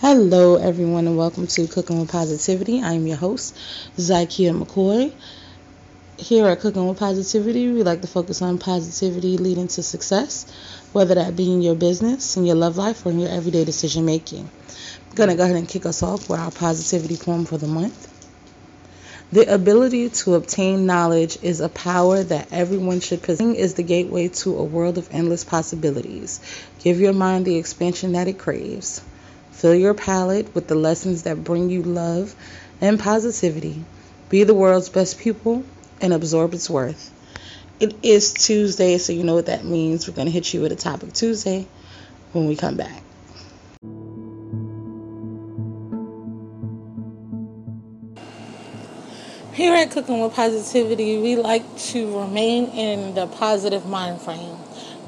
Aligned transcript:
Hello, 0.00 0.56
everyone, 0.56 1.06
and 1.06 1.18
welcome 1.18 1.46
to 1.46 1.66
Cooking 1.66 2.00
with 2.00 2.10
Positivity. 2.10 2.80
I'm 2.82 3.06
your 3.06 3.18
host, 3.18 3.54
Zykia 3.98 4.58
McCoy. 4.58 5.12
Here 6.16 6.46
at 6.46 6.60
Cooking 6.60 6.88
with 6.88 6.98
Positivity, 6.98 7.70
we 7.70 7.82
like 7.82 8.00
to 8.00 8.06
focus 8.06 8.40
on 8.40 8.56
positivity 8.56 9.36
leading 9.36 9.68
to 9.68 9.82
success, 9.82 10.50
whether 10.94 11.16
that 11.16 11.36
be 11.36 11.52
in 11.52 11.60
your 11.60 11.74
business, 11.74 12.38
in 12.38 12.46
your 12.46 12.56
love 12.56 12.78
life, 12.78 13.04
or 13.04 13.10
in 13.10 13.20
your 13.20 13.28
everyday 13.28 13.66
decision 13.66 14.06
making. 14.06 14.48
I'm 15.10 15.16
going 15.16 15.28
to 15.28 15.36
go 15.36 15.44
ahead 15.44 15.56
and 15.56 15.68
kick 15.68 15.84
us 15.84 16.02
off 16.02 16.30
with 16.30 16.40
our 16.40 16.50
positivity 16.50 17.18
poem 17.18 17.44
for 17.44 17.58
the 17.58 17.66
month. 17.66 18.08
The 19.32 19.52
ability 19.52 20.08
to 20.08 20.34
obtain 20.36 20.86
knowledge 20.86 21.36
is 21.42 21.60
a 21.60 21.68
power 21.68 22.22
that 22.22 22.48
everyone 22.52 23.00
should 23.00 23.22
possess. 23.22 23.54
Is 23.54 23.74
the 23.74 23.82
gateway 23.82 24.28
to 24.28 24.56
a 24.56 24.64
world 24.64 24.96
of 24.96 25.10
endless 25.12 25.44
possibilities. 25.44 26.40
Give 26.78 26.98
your 26.98 27.12
mind 27.12 27.44
the 27.44 27.56
expansion 27.56 28.12
that 28.12 28.28
it 28.28 28.38
craves. 28.38 29.02
Fill 29.60 29.74
your 29.74 29.92
palate 29.92 30.54
with 30.54 30.68
the 30.68 30.74
lessons 30.74 31.24
that 31.24 31.44
bring 31.44 31.68
you 31.68 31.82
love 31.82 32.34
and 32.80 32.98
positivity. 32.98 33.84
Be 34.30 34.44
the 34.44 34.54
world's 34.54 34.88
best 34.88 35.18
pupil 35.18 35.64
and 36.00 36.14
absorb 36.14 36.54
its 36.54 36.70
worth. 36.70 37.12
It 37.78 37.94
is 38.02 38.32
Tuesday, 38.32 38.96
so 38.96 39.12
you 39.12 39.22
know 39.22 39.34
what 39.34 39.46
that 39.46 39.66
means. 39.66 40.08
We're 40.08 40.14
going 40.14 40.28
to 40.28 40.32
hit 40.32 40.54
you 40.54 40.62
with 40.62 40.72
a 40.72 40.76
topic 40.76 41.12
Tuesday 41.12 41.66
when 42.32 42.46
we 42.46 42.56
come 42.56 42.78
back. 42.78 43.02
Here 49.52 49.74
at 49.74 49.90
Cooking 49.90 50.22
with 50.22 50.32
Positivity, 50.32 51.18
we 51.18 51.36
like 51.36 51.76
to 51.90 52.18
remain 52.18 52.64
in 52.70 53.14
the 53.14 53.26
positive 53.26 53.84
mind 53.84 54.22
frame. 54.22 54.56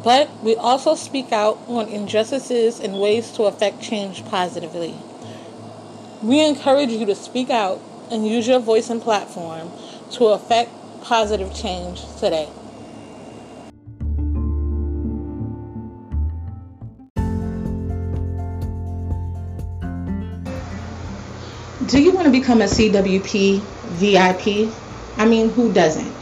But 0.02 0.30
we 0.42 0.56
also 0.56 0.96
speak 0.96 1.32
out 1.32 1.58
on 1.68 1.88
injustices 1.88 2.80
and 2.80 3.00
ways 3.00 3.30
to 3.32 3.44
affect 3.44 3.80
change 3.80 4.24
positively. 4.24 4.96
We 6.22 6.44
encourage 6.44 6.90
you 6.90 7.06
to 7.06 7.14
speak 7.14 7.50
out 7.50 7.80
and 8.10 8.26
use 8.26 8.48
your 8.48 8.58
voice 8.58 8.90
and 8.90 9.00
platform 9.00 9.70
to 10.12 10.26
affect 10.26 10.70
positive 11.02 11.54
change 11.54 12.02
today. 12.18 12.48
Do 21.86 22.00
you 22.00 22.12
want 22.12 22.26
to 22.26 22.30
become 22.30 22.60
a 22.60 22.66
CWP 22.66 23.60
VIP? 23.60 24.72
I 25.18 25.26
mean, 25.26 25.50
who 25.50 25.72
doesn't? 25.72 26.21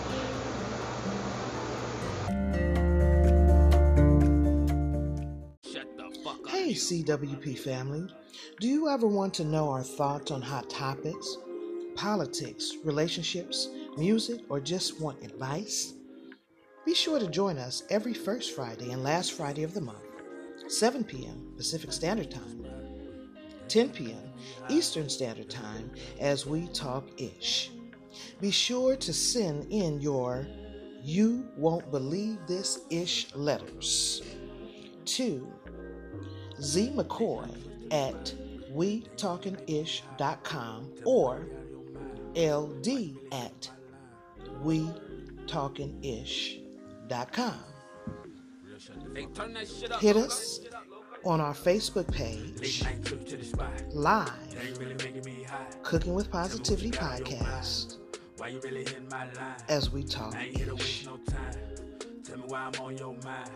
CWP 6.81 7.59
family. 7.59 8.07
Do 8.59 8.67
you 8.67 8.89
ever 8.89 9.07
want 9.07 9.33
to 9.35 9.43
know 9.43 9.69
our 9.69 9.83
thoughts 9.83 10.31
on 10.31 10.41
hot 10.41 10.69
topics, 10.69 11.37
politics, 11.95 12.73
relationships, 12.83 13.69
music, 13.97 14.41
or 14.49 14.59
just 14.59 14.99
want 14.99 15.23
advice? 15.23 15.93
Be 16.85 16.95
sure 16.95 17.19
to 17.19 17.27
join 17.27 17.57
us 17.59 17.83
every 17.89 18.13
first 18.13 18.55
Friday 18.55 18.91
and 18.91 19.03
last 19.03 19.33
Friday 19.33 19.63
of 19.63 19.75
the 19.75 19.81
month, 19.81 20.03
7 20.67 21.03
p.m. 21.03 21.53
Pacific 21.55 21.93
Standard 21.93 22.31
Time, 22.31 22.65
10 23.67 23.89
p.m. 23.89 24.23
Eastern 24.67 25.07
Standard 25.07 25.49
Time, 25.49 25.91
as 26.19 26.47
we 26.47 26.67
talk 26.69 27.07
ish. 27.21 27.69
Be 28.39 28.49
sure 28.49 28.95
to 28.95 29.13
send 29.13 29.71
in 29.71 30.01
your 30.01 30.47
You 31.03 31.47
Won't 31.55 31.91
Believe 31.91 32.39
This 32.47 32.79
Ish 32.89 33.33
letters 33.35 34.23
to 35.05 35.51
Z 36.61 36.91
McCoy 36.95 37.49
at 37.91 38.33
WeTalkingIsh.com 38.73 40.91
or 41.05 41.45
LD 42.35 42.87
at 43.31 43.69
WeTalkingIsh.com. 44.63 47.59
Hit 49.99 50.17
us 50.17 50.61
on 51.23 51.39
our 51.41 51.53
Facebook 51.53 52.11
page, 52.11 52.83
live, 53.91 54.31
Cooking 55.83 56.15
with 56.15 56.31
Positivity 56.31 56.89
podcast, 56.91 57.97
as 59.67 59.91
we 59.91 60.03
talk 60.03 60.35
ish. 60.35 61.07
Tell 62.23 62.37
me 62.37 62.43
why 62.47 62.71
I'm 62.73 62.81
on 62.81 62.97
your 62.97 63.15
mind. 63.23 63.51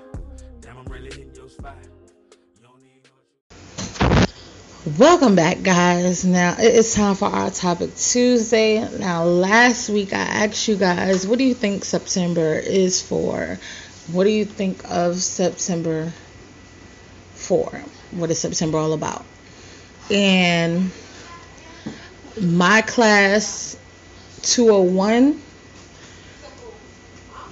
Damn, 0.62 0.78
I'm 0.78 0.86
really 0.86 1.28
your 1.36 1.50
spot. 1.50 1.76
Welcome 4.86 5.36
back, 5.36 5.64
guys. 5.64 6.24
Now 6.24 6.58
it's 6.60 6.94
time 6.94 7.16
for 7.16 7.26
our 7.26 7.50
topic 7.50 7.96
Tuesday. 7.96 8.88
Now, 9.00 9.24
last 9.24 9.90
week 9.90 10.14
I 10.14 10.18
asked 10.18 10.68
you 10.68 10.76
guys, 10.76 11.26
what 11.26 11.40
do 11.40 11.44
you 11.44 11.56
think 11.56 11.84
September 11.84 12.54
is 12.54 13.02
for? 13.02 13.58
What 14.12 14.26
do 14.26 14.30
you 14.30 14.46
think 14.46 14.84
of 14.88 15.16
September 15.16 16.14
for? 17.34 17.68
What 18.12 18.30
is 18.30 18.38
September 18.38 18.78
all 18.78 18.94
about? 18.94 19.26
And 20.12 20.92
my 22.40 22.84
class 22.84 23.76
201, 24.44 25.42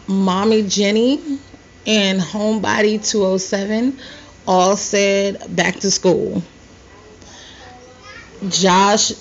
Mommy 0.06 0.68
Jenny, 0.68 1.40
and 1.88 2.22
Homebody 2.22 3.04
207 3.04 3.98
all 4.46 4.78
said 4.78 5.56
back 5.56 5.80
to 5.80 5.90
school. 5.90 6.44
Josh 8.50 9.14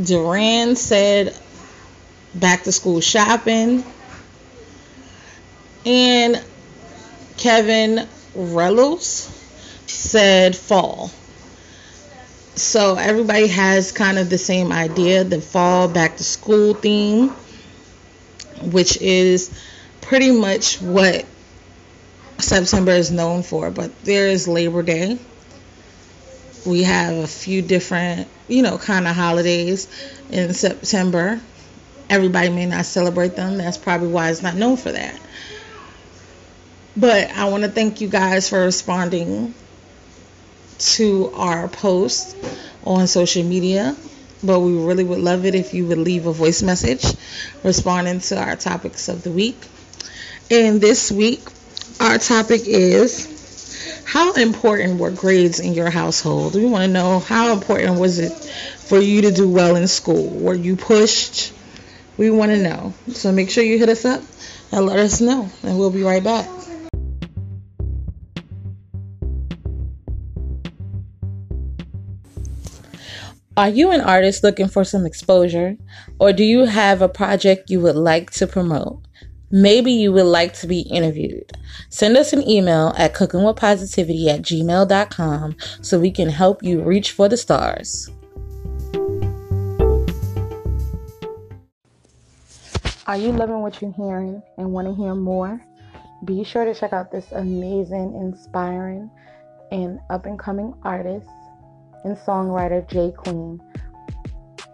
Duran 0.00 0.76
said 0.76 1.36
back 2.34 2.64
to 2.64 2.72
school 2.72 3.00
shopping. 3.00 3.84
And 5.84 6.42
Kevin 7.36 8.06
Reynolds 8.34 9.28
said 9.86 10.54
fall. 10.54 11.10
So 12.54 12.94
everybody 12.96 13.46
has 13.48 13.90
kind 13.92 14.18
of 14.18 14.28
the 14.28 14.38
same 14.38 14.70
idea 14.70 15.24
the 15.24 15.40
fall 15.40 15.88
back 15.88 16.18
to 16.18 16.24
school 16.24 16.74
theme, 16.74 17.30
which 18.62 18.98
is 18.98 19.50
pretty 20.02 20.30
much 20.30 20.80
what 20.80 21.24
September 22.38 22.92
is 22.92 23.10
known 23.10 23.42
for. 23.42 23.70
But 23.70 24.04
there 24.04 24.28
is 24.28 24.46
Labor 24.46 24.82
Day. 24.82 25.18
We 26.66 26.82
have 26.82 27.16
a 27.16 27.26
few 27.26 27.62
different 27.62 28.28
you 28.50 28.62
know, 28.62 28.78
kind 28.78 29.06
of 29.06 29.14
holidays 29.14 29.88
in 30.30 30.52
September. 30.52 31.40
Everybody 32.08 32.50
may 32.50 32.66
not 32.66 32.84
celebrate 32.84 33.36
them. 33.36 33.56
That's 33.56 33.78
probably 33.78 34.08
why 34.08 34.30
it's 34.30 34.42
not 34.42 34.56
known 34.56 34.76
for 34.76 34.90
that. 34.90 35.18
But 36.96 37.30
I 37.30 37.48
want 37.48 37.62
to 37.62 37.70
thank 37.70 38.00
you 38.00 38.08
guys 38.08 38.48
for 38.48 38.60
responding 38.60 39.54
to 40.78 41.30
our 41.34 41.68
post 41.68 42.36
on 42.84 43.06
social 43.06 43.44
media. 43.44 43.94
But 44.42 44.60
we 44.60 44.72
really 44.72 45.04
would 45.04 45.20
love 45.20 45.44
it 45.44 45.54
if 45.54 45.74
you 45.74 45.86
would 45.86 45.98
leave 45.98 46.26
a 46.26 46.32
voice 46.32 46.62
message 46.62 47.04
responding 47.62 48.20
to 48.20 48.40
our 48.42 48.56
topics 48.56 49.08
of 49.08 49.22
the 49.22 49.30
week. 49.30 49.58
And 50.50 50.80
this 50.80 51.12
week, 51.12 51.42
our 52.00 52.18
topic 52.18 52.62
is 52.66 53.29
how 54.04 54.32
important 54.34 54.98
were 54.98 55.10
grades 55.10 55.60
in 55.60 55.74
your 55.74 55.90
household? 55.90 56.54
We 56.54 56.66
want 56.66 56.82
to 56.82 56.88
know 56.88 57.18
how 57.18 57.52
important 57.52 57.98
was 57.98 58.18
it 58.18 58.32
for 58.32 58.98
you 58.98 59.22
to 59.22 59.30
do 59.30 59.48
well 59.48 59.76
in 59.76 59.86
school? 59.88 60.28
Were 60.28 60.54
you 60.54 60.76
pushed? 60.76 61.52
We 62.16 62.30
want 62.30 62.50
to 62.50 62.58
know. 62.58 62.94
So 63.08 63.32
make 63.32 63.50
sure 63.50 63.64
you 63.64 63.78
hit 63.78 63.88
us 63.88 64.04
up 64.04 64.22
and 64.72 64.86
let 64.86 64.98
us 64.98 65.20
know, 65.20 65.48
and 65.62 65.78
we'll 65.78 65.90
be 65.90 66.02
right 66.02 66.22
back. 66.22 66.48
Are 73.56 73.68
you 73.68 73.90
an 73.90 74.00
artist 74.00 74.42
looking 74.42 74.68
for 74.68 74.84
some 74.84 75.04
exposure? 75.04 75.76
Or 76.18 76.32
do 76.32 76.44
you 76.44 76.64
have 76.64 77.02
a 77.02 77.08
project 77.08 77.68
you 77.68 77.80
would 77.80 77.96
like 77.96 78.30
to 78.32 78.46
promote? 78.46 79.02
Maybe 79.50 79.90
you 79.90 80.12
would 80.12 80.26
like 80.26 80.54
to 80.60 80.68
be 80.68 80.82
interviewed. 80.82 81.50
Send 81.88 82.16
us 82.16 82.32
an 82.32 82.48
email 82.48 82.94
at 82.96 83.14
cookingwithpositivity 83.14 84.28
at 84.28 84.42
gmail.com 84.42 85.56
so 85.82 85.98
we 85.98 86.12
can 86.12 86.28
help 86.28 86.62
you 86.62 86.80
reach 86.82 87.10
for 87.10 87.28
the 87.28 87.36
stars. 87.36 88.08
Are 93.06 93.16
you 93.16 93.32
loving 93.32 93.60
what 93.60 93.82
you're 93.82 93.92
hearing 93.92 94.40
and 94.56 94.72
want 94.72 94.86
to 94.86 94.94
hear 94.94 95.16
more? 95.16 95.60
Be 96.24 96.44
sure 96.44 96.64
to 96.64 96.72
check 96.72 96.92
out 96.92 97.10
this 97.10 97.32
amazing, 97.32 98.14
inspiring, 98.14 99.10
and 99.72 99.98
up 100.10 100.26
and 100.26 100.38
coming 100.38 100.74
artist 100.84 101.26
and 102.04 102.16
songwriter, 102.18 102.88
Jay 102.88 103.12
Queen. 103.16 103.60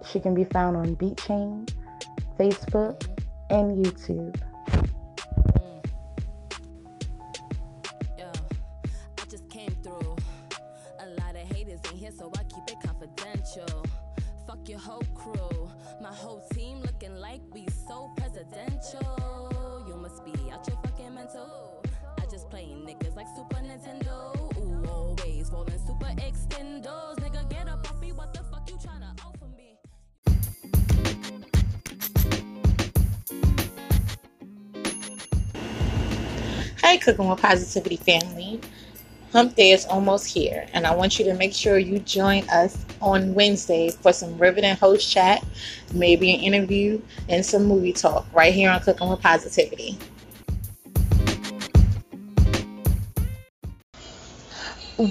She 0.05 0.21
can 0.21 0.35
be 0.35 0.45
found 0.45 0.77
on 0.77 0.97
BeatChain, 0.97 1.73
Facebook, 2.39 3.07
and 3.49 3.85
YouTube. 3.85 4.39
Your 14.69 14.79
whole 14.79 15.03
crew. 15.15 15.71
My 16.01 16.13
whole 16.13 16.47
team 16.53 16.81
looking 16.81 17.15
like 17.17 17.41
we 17.53 17.67
so 17.87 18.11
presidential. 18.17 19.85
You 19.87 19.97
must 19.97 20.25
be 20.25 20.33
out 20.51 20.67
your 20.67 20.77
fucking 20.83 21.15
mental. 21.15 21.85
I 22.19 22.25
just 22.31 22.51
play 22.51 22.65
niggas 22.65 23.15
like 23.17 23.27
Super 23.37 23.57
Nintendo. 23.57 24.35
Ooh, 24.59 24.89
always 24.89 25.51
rolling 25.53 25.79
super 25.87 26.07
extendos. 26.21 27.17
Nigga, 27.17 27.49
get 27.51 27.69
up 27.69 27.89
off 27.91 28.01
me. 28.01 28.13
What 28.13 28.33
the 28.35 28.43
fuck 28.45 28.69
you 28.69 28.77
tryna 28.77 29.19
offer 29.25 29.47
me? 29.57 29.79
Hey, 36.83 36.99
Cooking 36.99 37.29
with 37.29 37.41
Positivity 37.41 37.97
family. 37.97 38.61
Hump 39.37 39.55
Day 39.55 39.73
is 39.73 39.85
almost 39.85 40.27
here, 40.27 40.67
and 40.73 40.87
I 40.87 40.95
want 40.95 41.19
you 41.19 41.27
to 41.27 41.35
make 41.35 41.53
sure 41.53 41.77
you 41.77 41.99
join 41.99 42.49
us 42.49 42.87
on 43.03 43.35
Wednesday 43.35 43.91
for 43.91 44.11
some 44.11 44.39
riveting 44.39 44.75
host 44.77 45.13
chat, 45.13 45.45
maybe 45.93 46.33
an 46.33 46.41
interview, 46.41 47.03
and 47.29 47.45
some 47.45 47.67
movie 47.67 47.93
talk 47.93 48.25
right 48.33 48.55
here 48.55 48.71
on 48.71 48.81
Cooking 48.81 49.11
with 49.11 49.21
Positivity. 49.21 49.99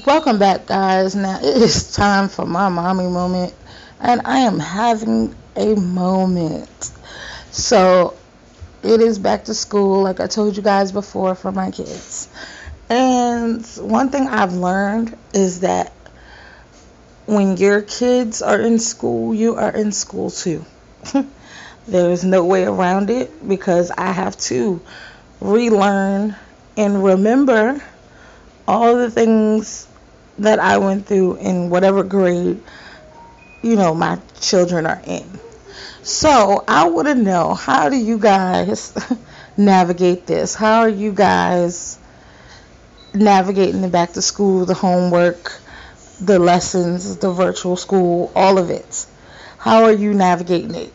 Welcome 0.08 0.40
back, 0.40 0.66
guys. 0.66 1.16
Now 1.16 1.38
it 1.38 1.62
is 1.62 1.94
time 1.94 2.28
for 2.28 2.48
my 2.48 2.68
mommy 2.68 3.08
moment, 3.08 3.54
and 4.00 4.22
I 4.26 4.40
am 4.40 4.58
having 4.58 5.36
a 5.56 5.76
moment. 5.76 6.92
So 7.52 8.16
it 8.82 9.02
is 9.02 9.20
back 9.20 9.46
to 9.46 9.54
school, 9.54 10.02
like 10.02 10.20
I 10.20 10.26
told 10.26 10.58
you 10.58 10.64
guys 10.64 10.92
before, 10.92 11.36
for 11.36 11.52
my 11.52 11.70
kids. 11.70 12.28
And 12.90 13.66
one 13.78 14.10
thing 14.10 14.28
I've 14.28 14.54
learned 14.54 15.18
is 15.34 15.62
that 15.62 15.92
when 17.26 17.58
your 17.58 17.82
kids 17.82 18.42
are 18.42 18.60
in 18.60 18.78
school, 18.78 19.34
you 19.34 19.56
are 19.56 19.72
in 19.72 19.92
school 19.92 20.30
too. 20.30 20.64
There's 21.88 22.24
no 22.24 22.46
way 22.46 22.66
around 22.66 23.10
it 23.10 23.48
because 23.48 23.92
I 23.92 24.12
have 24.12 24.38
to 24.52 24.82
relearn 25.40 26.36
and 26.78 27.04
remember 27.04 27.82
all 28.68 28.96
the 28.96 29.10
things 29.10 29.88
that 30.40 30.60
I 30.60 30.78
went 30.78 31.06
through 31.06 31.38
in 31.38 31.70
whatever 31.70 32.04
grade 32.04 32.62
you 33.62 33.76
know 33.76 33.96
my 33.96 34.20
children 34.40 34.86
are 34.86 35.02
in. 35.06 35.28
So, 36.04 36.64
I 36.68 36.88
want 36.90 37.08
to 37.08 37.16
know 37.16 37.56
how 37.56 37.90
do 37.90 37.96
you 37.96 38.20
guys 38.20 38.96
navigate 39.58 40.28
this? 40.28 40.54
How 40.54 40.82
are 40.82 40.90
you 40.90 41.12
guys 41.12 41.98
navigating 43.16 43.82
the 43.82 43.88
back 43.88 44.14
to 44.14 44.22
school, 44.22 44.66
the 44.66 44.74
homework, 44.74 45.60
the 46.20 46.40
lessons, 46.40 47.18
the 47.18 47.32
virtual 47.32 47.76
school, 47.76 48.32
all 48.36 48.58
of 48.58 48.70
it. 48.70 49.06
How 49.58 49.84
are 49.84 49.92
you 49.92 50.14
navigating 50.14 50.76
it? 50.76 50.94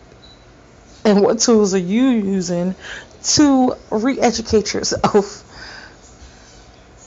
And 1.05 1.22
what 1.22 1.40
tools 1.40 1.75
are 1.75 1.78
you 1.78 2.08
using 2.08 2.75
to 3.22 3.75
re 3.90 4.19
educate 4.20 4.72
yourself? 4.72 5.46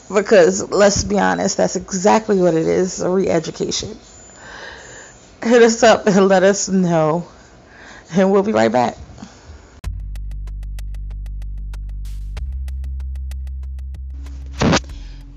because 0.14 0.70
let's 0.70 1.04
be 1.04 1.20
honest, 1.20 1.58
that's 1.58 1.76
exactly 1.76 2.42
what 2.42 2.54
it 2.54 2.68
is 2.68 3.02
a 3.02 3.10
re 3.10 3.28
education. 3.28 3.98
Hit 5.42 5.62
us 5.62 5.84
up 5.84 6.08
and 6.08 6.28
let 6.28 6.44
us 6.44 6.70
know, 6.70 7.28
and 8.12 8.32
we'll 8.32 8.44
be 8.44 8.54
right 8.54 8.72
back. 8.72 8.98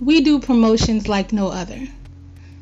We 0.07 0.21
do 0.21 0.39
promotions 0.39 1.09
like 1.09 1.33
no 1.33 1.49
other. 1.49 1.81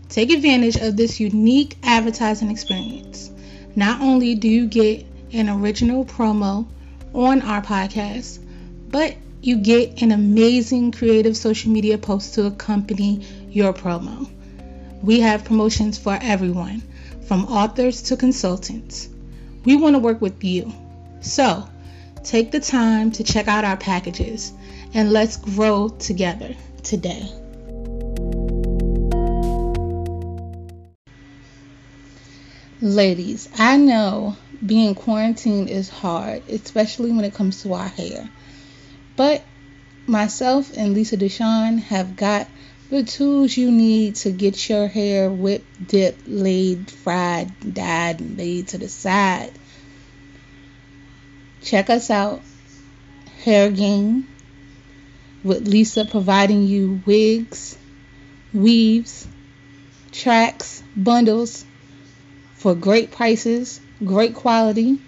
Take 0.08 0.32
advantage 0.32 0.76
of 0.76 0.96
this 0.96 1.20
unique 1.20 1.76
advertising 1.82 2.50
experience. 2.50 3.30
Not 3.76 4.00
only 4.00 4.34
do 4.34 4.48
you 4.48 4.66
get 4.66 5.04
an 5.30 5.50
original 5.50 6.06
promo 6.06 6.66
on 7.12 7.42
our 7.42 7.60
podcast, 7.60 8.38
but 8.88 9.16
you 9.42 9.58
get 9.58 10.00
an 10.00 10.10
amazing 10.10 10.92
creative 10.92 11.36
social 11.36 11.70
media 11.70 11.98
post 11.98 12.32
to 12.36 12.46
accompany 12.46 13.26
your 13.50 13.74
promo. 13.74 14.26
We 15.02 15.20
have 15.20 15.44
promotions 15.44 15.98
for 15.98 16.18
everyone, 16.22 16.82
from 17.26 17.44
authors 17.44 18.00
to 18.04 18.16
consultants. 18.16 19.10
We 19.66 19.76
want 19.76 19.96
to 19.96 19.98
work 19.98 20.22
with 20.22 20.42
you. 20.42 20.72
So, 21.20 21.68
take 22.22 22.52
the 22.52 22.60
time 22.60 23.12
to 23.12 23.22
check 23.22 23.48
out 23.48 23.66
our 23.66 23.76
packages 23.76 24.50
and 24.94 25.12
let's 25.12 25.36
grow 25.36 25.90
together 25.90 26.56
today. 26.84 27.28
Ladies, 32.80 33.48
I 33.58 33.78
know 33.78 34.36
being 34.64 34.94
quarantined 34.94 35.70
is 35.70 35.88
hard, 35.88 36.42
especially 36.48 37.12
when 37.12 37.24
it 37.24 37.34
comes 37.34 37.62
to 37.62 37.72
our 37.72 37.88
hair. 37.88 38.28
But 39.16 39.42
myself 40.06 40.70
and 40.76 40.92
Lisa 40.92 41.16
Deshawn 41.16 41.78
have 41.78 42.16
got 42.16 42.48
the 42.90 43.02
tools 43.02 43.56
you 43.56 43.70
need 43.70 44.16
to 44.16 44.30
get 44.30 44.68
your 44.68 44.86
hair 44.86 45.30
whipped, 45.30 45.88
dipped, 45.88 46.28
laid, 46.28 46.90
fried, 46.90 47.52
dyed, 47.74 48.20
and 48.20 48.36
laid 48.36 48.68
to 48.68 48.78
the 48.78 48.88
side. 48.88 49.52
Check 51.62 51.88
us 51.88 52.10
out, 52.10 52.42
Hair 53.44 53.70
Game, 53.70 54.28
with 55.44 55.68
Lisa 55.68 56.06
providing 56.06 56.66
you 56.66 57.02
wigs, 57.04 57.76
weaves, 58.52 59.28
tracks, 60.10 60.82
bundles 60.96 61.64
for 62.54 62.74
great 62.74 63.10
prices, 63.12 63.80
great 64.04 64.34
quality 64.34 64.98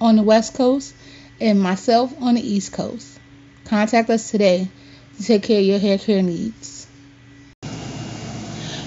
on 0.00 0.16
the 0.16 0.22
West 0.22 0.54
Coast, 0.54 0.94
and 1.40 1.60
myself 1.60 2.14
on 2.22 2.36
the 2.36 2.40
East 2.40 2.72
Coast. 2.72 3.18
Contact 3.64 4.08
us 4.10 4.30
today 4.30 4.68
to 5.16 5.24
take 5.24 5.42
care 5.42 5.58
of 5.58 5.66
your 5.66 5.78
hair 5.78 5.98
care 5.98 6.22
needs. 6.22 6.86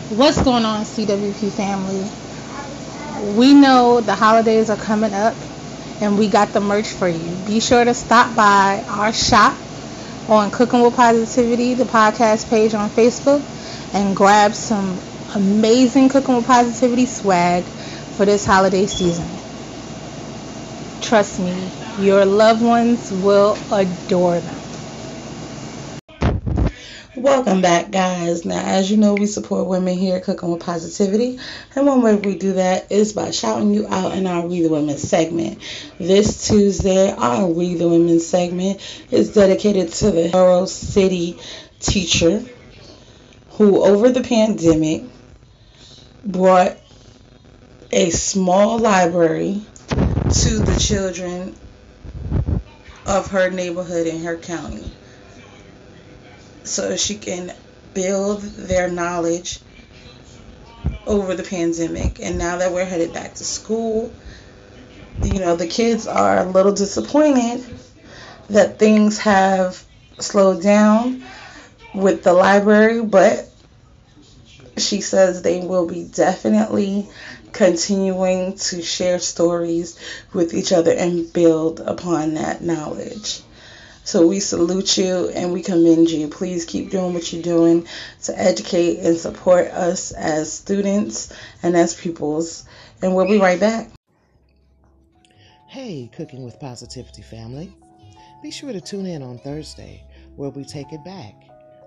What's 0.09 0.41
going 0.41 0.63
on, 0.63 0.85
CWP 0.85 1.51
family? 1.51 2.09
We 3.37 3.53
know 3.53 4.01
the 4.01 4.15
holidays 4.15 4.69
are 4.69 4.77
coming 4.77 5.13
up 5.13 5.35
and 6.01 6.17
we 6.17 6.27
got 6.27 6.53
the 6.53 6.59
merch 6.59 6.87
for 6.87 7.07
you. 7.07 7.35
Be 7.45 7.59
sure 7.59 7.83
to 7.83 7.93
stop 7.93 8.35
by 8.35 8.83
our 8.87 9.13
shop 9.13 9.57
on 10.27 10.51
Cooking 10.51 10.81
with 10.81 10.95
Positivity, 10.95 11.73
the 11.75 11.85
podcast 11.85 12.49
page 12.49 12.73
on 12.73 12.89
Facebook, 12.89 13.45
and 13.93 14.15
grab 14.15 14.55
some 14.55 15.01
amazing 15.35 16.09
Cooking 16.09 16.35
with 16.37 16.45
Positivity 16.47 17.05
swag 17.05 17.69
for 18.11 18.25
this 18.25 18.45
holiday 18.45 18.87
season. 18.87 19.39
Trust 21.01 21.39
me, 21.39 21.75
your 21.95 22.25
loved 22.25 22.63
ones 22.63 23.11
will 23.11 23.63
adore 23.71 24.41
them. 24.41 24.62
Welcome 27.33 27.63
back, 27.63 27.89
guys. 27.89 28.45
Now, 28.45 28.63
as 28.63 28.91
you 28.91 28.97
know, 28.97 29.15
we 29.15 29.25
support 29.25 29.65
women 29.65 29.97
here 29.97 30.19
Cooking 30.19 30.51
with 30.51 30.61
Positivity, 30.61 31.39
and 31.75 31.87
one 31.87 32.03
way 32.03 32.13
we 32.13 32.37
do 32.37 32.53
that 32.53 32.91
is 32.91 33.13
by 33.13 33.31
shouting 33.31 33.73
you 33.73 33.87
out 33.87 34.15
in 34.15 34.27
our 34.27 34.45
We 34.45 34.61
the 34.61 34.69
Women 34.69 34.99
segment. 34.99 35.59
This 35.97 36.47
Tuesday, 36.47 37.11
our 37.11 37.47
We 37.47 37.73
the 37.73 37.89
Women 37.89 38.19
segment 38.19 38.81
is 39.09 39.33
dedicated 39.33 39.91
to 39.93 40.11
the 40.11 40.27
Hero 40.27 40.65
City 40.65 41.39
teacher 41.79 42.45
who, 43.53 43.81
over 43.81 44.11
the 44.11 44.21
pandemic, 44.21 45.01
brought 46.23 46.77
a 47.91 48.11
small 48.11 48.77
library 48.77 49.59
to 49.89 50.59
the 50.59 50.77
children 50.79 51.55
of 53.07 53.31
her 53.31 53.49
neighborhood 53.49 54.05
in 54.05 54.21
her 54.21 54.37
county 54.37 54.91
so 56.63 56.95
she 56.95 57.15
can 57.15 57.53
build 57.93 58.41
their 58.41 58.89
knowledge 58.89 59.59
over 61.05 61.35
the 61.35 61.43
pandemic. 61.43 62.19
And 62.19 62.37
now 62.37 62.57
that 62.57 62.71
we're 62.71 62.85
headed 62.85 63.13
back 63.13 63.35
to 63.35 63.43
school, 63.43 64.13
you 65.21 65.39
know, 65.39 65.55
the 65.55 65.67
kids 65.67 66.07
are 66.07 66.39
a 66.39 66.49
little 66.49 66.73
disappointed 66.73 67.63
that 68.49 68.79
things 68.79 69.19
have 69.19 69.83
slowed 70.19 70.61
down 70.61 71.23
with 71.93 72.23
the 72.23 72.33
library, 72.33 73.01
but 73.03 73.49
she 74.77 75.01
says 75.01 75.41
they 75.41 75.59
will 75.65 75.87
be 75.87 76.03
definitely 76.03 77.07
continuing 77.51 78.57
to 78.57 78.81
share 78.81 79.19
stories 79.19 79.99
with 80.33 80.53
each 80.53 80.71
other 80.71 80.91
and 80.91 81.31
build 81.31 81.79
upon 81.79 82.33
that 82.33 82.61
knowledge. 82.61 83.41
So 84.05 84.27
we 84.27 84.41
salute 84.41 84.97
you 84.97 85.29
and 85.29 85.53
we 85.53 85.61
commend 85.61 86.09
you. 86.09 86.27
Please 86.27 86.65
keep 86.65 86.89
doing 86.89 87.13
what 87.13 87.31
you're 87.31 87.41
doing 87.41 87.87
to 88.23 88.37
educate 88.37 88.99
and 88.99 89.17
support 89.17 89.67
us 89.67 90.11
as 90.11 90.51
students 90.51 91.33
and 91.63 91.73
as 91.77 91.95
pupils. 91.95 92.65
And 93.01 93.15
we'll 93.15 93.29
be 93.29 93.39
right 93.39 93.59
back. 93.59 93.89
Hey, 95.67 96.09
Cooking 96.17 96.43
with 96.43 96.59
Positivity 96.59 97.21
family. 97.21 97.73
Be 98.41 98.51
sure 98.51 98.73
to 98.73 98.81
tune 98.81 99.05
in 99.05 99.23
on 99.23 99.39
Thursday 99.39 100.03
where 100.35 100.49
we 100.49 100.65
take 100.65 100.91
it 100.91 101.03
back. 101.05 101.35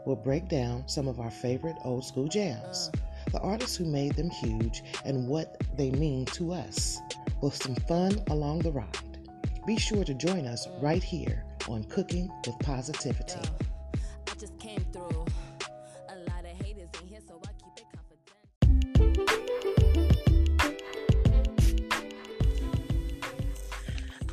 We'll 0.07 0.17
break 0.17 0.49
down 0.49 0.89
some 0.89 1.09
of 1.09 1.21
our 1.21 1.31
favorite 1.31 1.77
old 1.85 2.03
school 2.03 2.29
jams, 2.29 2.91
the 3.31 3.41
artists 3.41 3.77
who 3.77 3.85
made 3.85 4.15
them 4.15 4.31
huge, 4.31 4.83
and 5.05 5.29
what 5.29 5.61
they 5.77 5.91
mean 5.91 6.25
to 6.27 6.55
us, 6.55 6.99
with 7.43 7.63
some 7.63 7.75
fun 7.75 8.23
along 8.31 8.61
the 8.61 8.73
ride. 8.73 9.19
Be 9.67 9.77
sure 9.77 10.05
to 10.05 10.15
join 10.15 10.47
us 10.47 10.67
right 10.81 11.03
here 11.03 11.45
on 11.69 11.85
Cooking 11.85 12.31
with 12.47 12.59
Positivity. 12.61 13.41
I 13.95 14.35
just 14.39 14.59
came 14.59 14.81
through. 14.93 15.27
A 16.09 16.17
lot 16.29 16.45
of 16.45 16.65
haters 16.65 16.89
in 17.01 17.09
here, 17.09 17.21
so 17.27 17.41
I 17.43 17.49
keep 17.63 17.77
it 17.79 17.87
confidential. 18.97 19.37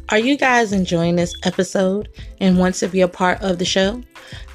Are 0.09 0.19
you 0.19 0.37
guys 0.37 0.73
enjoying 0.73 1.15
this 1.15 1.33
episode 1.43 2.09
and 2.39 2.59
want 2.59 2.75
to 2.75 2.87
be 2.87 3.01
a 3.01 3.07
part 3.07 3.41
of 3.41 3.57
the 3.57 3.65
show? 3.65 4.03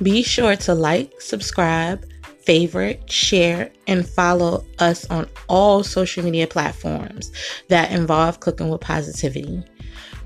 Be 0.03 0.23
sure 0.23 0.55
to 0.57 0.75
like, 0.75 1.21
subscribe, 1.21 2.05
favorite, 2.43 3.11
share, 3.11 3.71
and 3.87 4.09
follow 4.09 4.65
us 4.79 5.05
on 5.11 5.29
all 5.49 5.83
social 5.83 6.25
media 6.25 6.47
platforms 6.47 7.33
that 7.69 7.91
involve 7.91 8.41
cooking 8.41 8.69
with 8.69 8.81
positivity. 8.81 9.65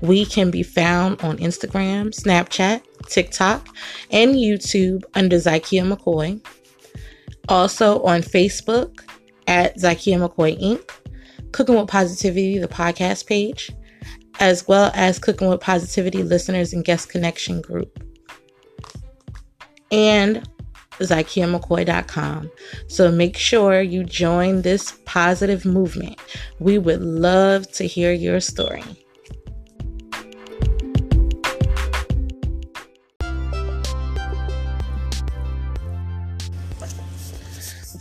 We 0.01 0.25
can 0.25 0.51
be 0.51 0.63
found 0.63 1.21
on 1.21 1.37
Instagram, 1.37 2.09
Snapchat, 2.09 2.81
TikTok, 3.07 3.67
and 4.11 4.35
YouTube 4.35 5.03
under 5.13 5.37
Zykia 5.37 5.91
McCoy. 5.91 6.45
Also 7.49 8.01
on 8.03 8.21
Facebook 8.21 9.01
at 9.47 9.77
Zykia 9.77 10.27
McCoy 10.27 10.59
Inc., 10.61 10.89
Cooking 11.51 11.75
with 11.75 11.87
Positivity, 11.87 12.57
the 12.57 12.67
podcast 12.67 13.27
page, 13.27 13.71
as 14.39 14.67
well 14.67 14.91
as 14.95 15.19
Cooking 15.19 15.49
with 15.49 15.61
Positivity 15.61 16.23
listeners 16.23 16.73
and 16.73 16.83
guest 16.83 17.09
connection 17.09 17.61
group. 17.61 18.03
And 19.91 20.47
ZykiaMcCoy.com. 20.99 22.51
So 22.87 23.11
make 23.11 23.37
sure 23.37 23.81
you 23.81 24.03
join 24.03 24.61
this 24.61 24.97
positive 25.05 25.65
movement. 25.65 26.19
We 26.59 26.77
would 26.77 27.01
love 27.01 27.71
to 27.73 27.85
hear 27.85 28.13
your 28.13 28.39
story. 28.39 28.83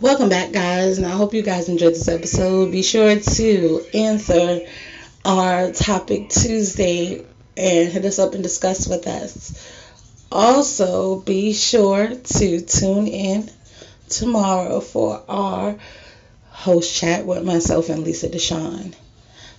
Welcome 0.00 0.30
back, 0.30 0.52
guys, 0.52 0.96
and 0.96 1.06
I 1.06 1.10
hope 1.10 1.34
you 1.34 1.42
guys 1.42 1.68
enjoyed 1.68 1.92
this 1.92 2.08
episode. 2.08 2.72
Be 2.72 2.82
sure 2.82 3.20
to 3.20 3.84
answer 3.92 4.66
our 5.26 5.72
topic 5.72 6.30
Tuesday 6.30 7.26
and 7.54 7.92
hit 7.92 8.06
us 8.06 8.18
up 8.18 8.32
and 8.32 8.42
discuss 8.42 8.88
with 8.88 9.06
us. 9.06 9.62
Also, 10.32 11.20
be 11.20 11.52
sure 11.52 12.14
to 12.14 12.60
tune 12.62 13.08
in 13.08 13.50
tomorrow 14.08 14.80
for 14.80 15.22
our 15.28 15.76
host 16.48 16.96
chat 16.96 17.26
with 17.26 17.44
myself 17.44 17.90
and 17.90 18.02
Lisa 18.02 18.30
Deshawn. 18.30 18.94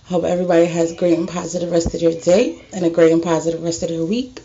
Hope 0.06 0.24
everybody 0.24 0.66
has 0.66 0.90
a 0.90 0.96
great 0.96 1.16
and 1.18 1.28
positive 1.28 1.70
rest 1.70 1.94
of 1.94 2.02
your 2.02 2.14
day 2.14 2.66
and 2.72 2.84
a 2.84 2.90
great 2.90 3.12
and 3.12 3.22
positive 3.22 3.62
rest 3.62 3.84
of 3.84 3.90
their 3.90 4.04
week. 4.04 4.40